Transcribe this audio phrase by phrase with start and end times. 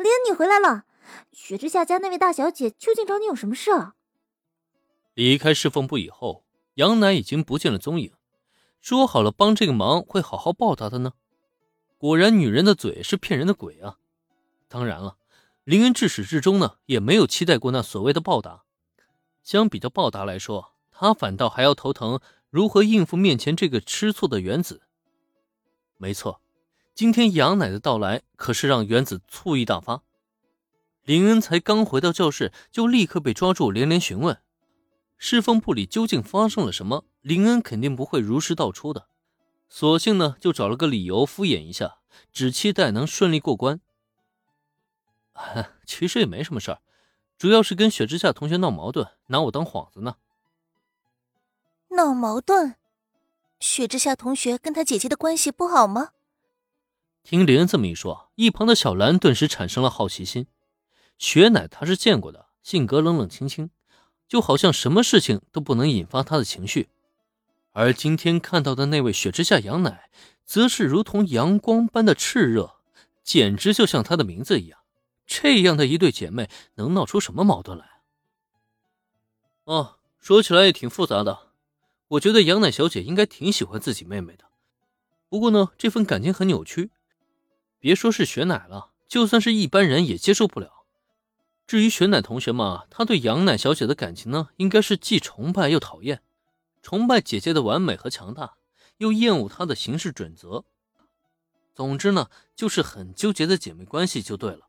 [0.00, 0.84] 林，你回来了。
[1.32, 3.94] 雪之下家那位大小姐究竟找你有什么事啊？
[5.14, 8.12] 离开侍奉部以后，杨楠已经不见了踪影。
[8.80, 11.12] 说好了帮这个忙，会好好报答的呢。
[11.98, 13.98] 果然，女人的嘴是骗人的鬼啊！
[14.68, 15.18] 当然了，
[15.64, 18.64] 林恩至始至终呢，也没有期待过那所谓的报答。
[19.42, 24.80] 相比较报答来说，他反倒还要头疼如何应付面前这个吃醋的原子。
[25.98, 26.40] 没错，
[26.94, 30.02] 今天杨奶的到来可是让原子醋意大发。
[31.02, 34.38] 林恩才刚回到教室，就立刻被抓住，连连询问：
[35.16, 37.04] 侍奉部里究竟发生了什么？
[37.22, 39.08] 林恩肯定不会如实道出的，
[39.68, 41.96] 索性呢就找了个理由敷衍一下，
[42.32, 43.80] 只期待能顺利过关。
[45.86, 46.78] 其实也没什么事，
[47.38, 50.16] 主要是跟雪之下同学闹矛盾，拿我当幌子呢。
[51.90, 52.76] 闹矛盾？
[53.58, 56.10] 雪之下同学跟他姐姐的关系不好吗？
[57.22, 60.46] 听林恩这么一说，一旁的小兰顿时产生了好奇心。
[61.18, 63.70] 雪乃她是见过的，性格冷冷清清，
[64.26, 66.88] 就好像什么事情都不能引发她的情绪。
[67.72, 70.10] 而今天看到的那位雪之下杨奶，
[70.44, 72.76] 则是如同阳光般的炽热，
[73.22, 74.80] 简直就像她的名字一样。
[75.26, 78.00] 这样的一对姐妹，能闹出什么矛盾来？
[79.64, 81.50] 哦，说起来也挺复杂的。
[82.08, 84.46] 我觉得杨乃小姐应该挺喜欢自己妹妹的，
[85.28, 86.90] 不过呢，这份感情很扭曲。
[87.80, 90.84] 别说是雪乃了，就算是一般人也接受不了。
[91.66, 96.22] 至于雪乃同学嘛，他对杨乃小姐的感情呢，应该是既崇拜又讨厌。
[96.82, 98.54] 崇拜姐姐的完美和强大，
[98.98, 100.64] 又厌恶她的行事准则。
[101.74, 104.68] 总之呢，就是很纠结的姐妹关系就对了。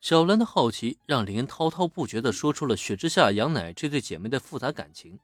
[0.00, 5.18] 小兰的好奇让林滔滔不绝地说出了雪之下杨乃这对姐妹的复杂感情。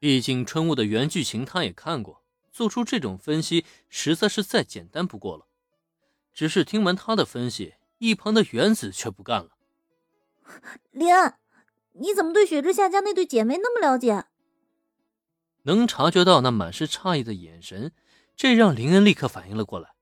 [0.00, 2.23] 毕竟春雾的原剧情她也看过，
[2.54, 5.46] 做出这种分析实在是再简单不过了。
[6.32, 9.50] 只是听完他的分析，一旁的原子却不干了。
[10.92, 11.40] 林安，
[11.94, 14.26] 你怎么对雪之下家那对姐妹那么了解？
[15.64, 17.90] 能察觉到那满是诧异的眼神，
[18.36, 19.94] 这让林恩立刻反应了过来。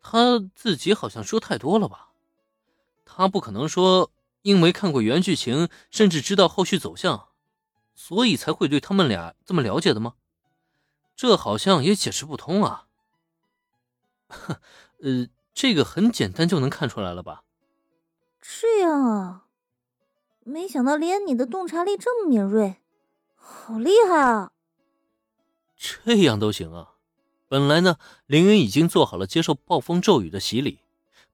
[0.00, 2.10] 他自己好像说太多了吧？
[3.04, 4.10] 他不可能说
[4.42, 7.28] 因为看过原剧情，甚至知道后续走向，
[7.94, 10.14] 所以才会对他们俩这么了解的吗？
[11.16, 12.86] 这好像也解释不通啊。
[15.02, 17.42] 呃，这个很简单就能看出来了吧？
[18.40, 19.46] 这样啊，
[20.44, 22.82] 没想到连你的洞察力这么敏锐，
[23.34, 24.52] 好厉害啊！
[25.76, 26.92] 这样都行啊！
[27.48, 30.80] 本来呢，凌云已经做好了接受暴风骤雨的洗礼，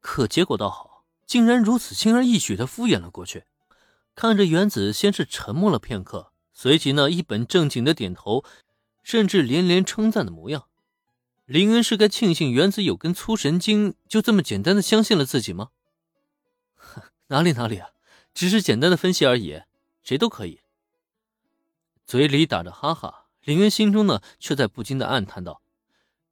[0.00, 3.44] 可结果倒好，竟然如此轻而易举的敷衍了过去。
[4.14, 8.44] 看着原子先是沉默了片刻，随即呢一本正经的点头，
[9.02, 10.66] 甚至连连称赞的模样。
[11.44, 15.70] 林恩是该庆幸原子有根粗神经，就这么简单的相信了自己吗？
[17.28, 17.90] 哪里哪里啊，
[18.32, 19.62] 只是简单的分析而已，
[20.02, 20.60] 谁都可以。
[22.04, 23.26] 嘴里打着哈哈。
[23.44, 25.62] 林恩心中呢，却在不禁的暗叹道：“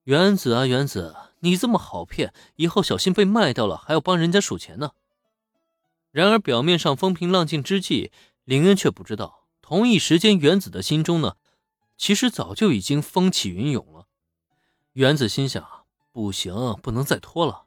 [0.04, 4.92] 原子啊，原子，你这么好骗，以后小心被卖掉了，还要帮人家数钱呢。”
[6.12, 8.12] 然而表面上风平浪静之际，
[8.44, 11.34] 林恩却不知道，同一时间，原子的心中呢，
[12.00, 14.06] 其实早就已经风起云涌了。
[14.94, 17.64] 原子心想：不行，不能再拖了。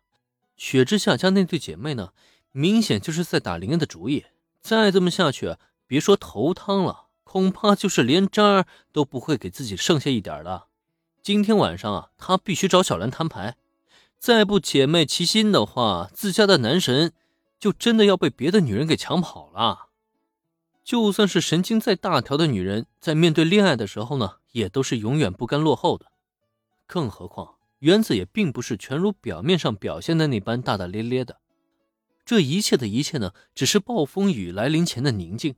[0.58, 2.14] 雪之下家那对姐妹呢，
[2.52, 4.26] 明显就是在打林恩的主意。
[4.60, 7.10] 再这么下去，别说头汤了。
[7.24, 10.64] 恐怕就是连渣都不会给自己剩下一点的。
[11.22, 13.56] 今天晚上啊，他必须找小兰摊牌，
[14.18, 17.14] 再不姐妹齐心的话，自家的男神
[17.60, 19.90] 就真的要被别的女人给抢跑了。
[20.84, 26.08] 就算是神经再大条的女人，在面对恋爱的时候呢，也都是永远不甘落后的。
[26.86, 31.38] 更何况，原子也并不是全如表面上表现的那般大大咧咧的。
[32.26, 35.56] 这一切的一切呢，只是暴风雨来临前的宁静。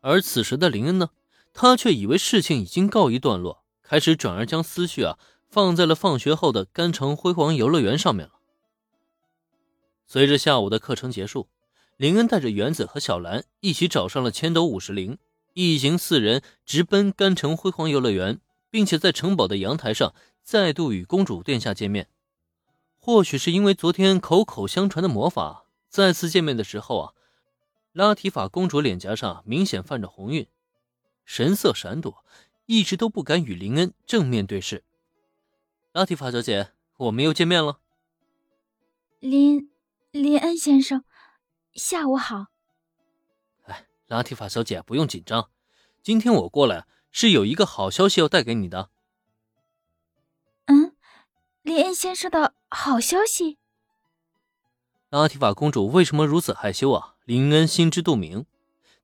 [0.00, 1.10] 而此时的林恩呢，
[1.54, 8.34] 他却以为事情已经告一段落，开始转而将思绪啊放在了放学后的甘城辉煌游乐园上面了。
[10.06, 11.48] 随着下午的课程结束，
[11.96, 15.18] 林恩带着原子和小兰一起找上了千斗五十铃，
[15.54, 18.40] 一行四人直奔甘城辉煌游乐园，
[18.70, 22.08] 并且在城堡的阳台上再度与公主殿下见面。
[22.98, 27.12] 或许是因为昨天口口相传的魔法，再次见面的时候啊。
[27.92, 30.46] 拉提法公主脸颊上明显泛着红晕，
[31.26, 32.24] 神色闪躲，
[32.64, 34.82] 一直都不敢与林恩正面对视。
[35.92, 37.80] 拉提法小姐，我们又见面了。
[39.20, 39.70] 林
[40.10, 41.04] 林恩先生，
[41.74, 42.46] 下午好。
[43.64, 45.48] 哎，拉提法小姐不用紧张，
[46.02, 48.90] 今天我过来是有一个好消息要带给你的。
[50.66, 50.94] 嗯，
[51.62, 53.58] 林恩先生的好消息。
[55.08, 57.14] 拉提法公主为什么如此害羞啊？
[57.24, 58.44] 林恩心知肚明，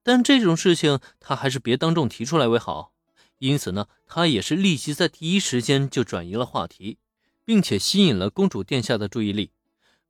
[0.03, 2.93] 但这种事情他还是别当众提出来为好。
[3.39, 6.99] 因此呢，他也是立即在第一时间就转移了话题，
[7.45, 9.53] 并且吸引了公主殿下的注意力。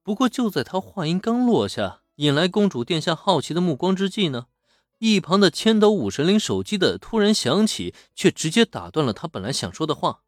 [0.02, 4.46] 不过，就在他话音刚落下，引来公主殿下好奇的目光之际呢，
[4.98, 10.22] 一旁的千斗武神灵手机的突然响起，却直接打断了他本来想说的话。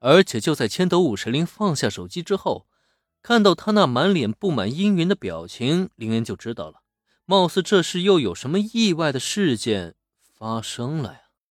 [0.00, 2.66] 而且就在千斗武神灵放下手机之后，
[3.22, 6.82] 看到他那满脸布满阴云的表情，林恩就知道了，
[7.24, 9.94] 貌似这是又有什么意外的事件
[10.36, 11.20] 发生了呀。